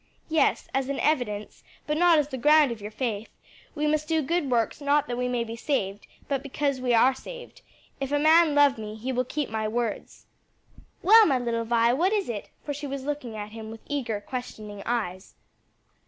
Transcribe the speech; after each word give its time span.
"Yes 0.29 0.67
as 0.73 0.89
an 0.89 0.99
evidence, 0.99 1.63
but 1.85 1.95
not 1.95 2.17
as 2.17 2.29
the 2.29 2.37
ground 2.39 2.71
of 2.71 2.81
your 2.81 2.89
faith; 2.89 3.29
we 3.75 3.85
must 3.85 4.07
do 4.07 4.23
good 4.23 4.49
works 4.49 4.81
not 4.81 5.05
that 5.05 5.15
we 5.15 5.27
may 5.27 5.43
be 5.43 5.55
saved, 5.55 6.07
but 6.27 6.41
because 6.41 6.81
we 6.81 6.91
are 6.91 7.13
saved. 7.13 7.61
'If 7.99 8.11
a 8.11 8.17
man 8.17 8.55
love 8.55 8.79
me, 8.79 8.95
he 8.95 9.11
will 9.11 9.25
keep 9.25 9.51
my 9.51 9.67
words.' 9.67 10.25
Well, 11.03 11.27
my 11.27 11.37
little 11.37 11.65
Vi? 11.65 11.93
what 11.93 12.13
is 12.13 12.29
it?" 12.29 12.49
for 12.65 12.73
she 12.73 12.87
was 12.87 13.03
looking 13.03 13.35
at 13.35 13.51
him 13.51 13.69
with 13.69 13.81
eager, 13.85 14.19
questioning 14.19 14.81
eyes. 14.87 15.35